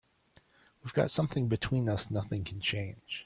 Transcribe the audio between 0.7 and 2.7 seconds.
We've got something between us nothing can